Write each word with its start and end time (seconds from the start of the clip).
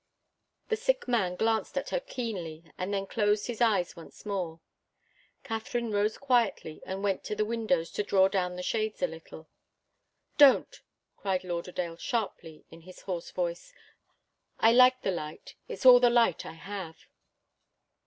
The 0.69 0.75
sick 0.75 1.07
man 1.07 1.35
glanced 1.35 1.77
at 1.77 1.89
her 1.91 1.99
keenly 1.99 2.63
and 2.75 2.91
then 2.91 3.05
closed 3.05 3.45
his 3.45 3.61
eyes 3.61 3.95
once 3.95 4.25
more. 4.25 4.59
Katharine 5.43 5.91
rose 5.91 6.17
quietly 6.17 6.81
and 6.87 7.03
went 7.03 7.23
to 7.25 7.35
the 7.35 7.45
windows 7.45 7.91
to 7.91 8.01
draw 8.03 8.27
down 8.27 8.55
the 8.55 8.63
shades 8.63 9.03
a 9.03 9.07
little. 9.07 9.47
"Don't!" 10.39 10.81
cried 11.17 11.43
Lauderdale, 11.43 11.97
sharply, 11.97 12.65
in 12.71 12.81
his 12.81 13.01
hoarse 13.01 13.29
voice. 13.29 13.75
"I 14.59 14.71
like 14.71 15.03
the 15.03 15.11
light. 15.11 15.53
It's 15.67 15.85
all 15.85 15.99
the 15.99 16.09
light 16.09 16.47
I 16.47 16.53
have." 16.53 17.05